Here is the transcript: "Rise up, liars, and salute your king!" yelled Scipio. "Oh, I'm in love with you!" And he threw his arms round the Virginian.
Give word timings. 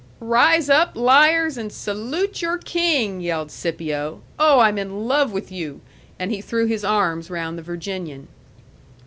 "Rise 0.19 0.67
up, 0.67 0.93
liars, 0.95 1.59
and 1.59 1.71
salute 1.71 2.41
your 2.41 2.57
king!" 2.57 3.21
yelled 3.21 3.51
Scipio. 3.51 4.21
"Oh, 4.39 4.57
I'm 4.57 4.79
in 4.79 5.05
love 5.07 5.31
with 5.31 5.51
you!" 5.51 5.79
And 6.17 6.31
he 6.31 6.41
threw 6.41 6.65
his 6.65 6.83
arms 6.83 7.29
round 7.29 7.55
the 7.55 7.61
Virginian. 7.61 8.27